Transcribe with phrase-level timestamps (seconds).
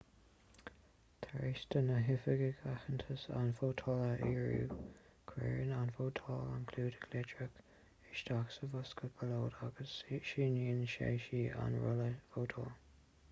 [1.23, 4.77] tar éis do na hoifigigh aitheantas an vótálaí a fhíorú
[5.33, 7.61] cuireann an vótálaí an clúdach litreach
[8.15, 9.93] isteach sa bhosca ballóide agus
[10.31, 12.09] síníonn sé/sí an rolla
[12.39, 12.75] vótála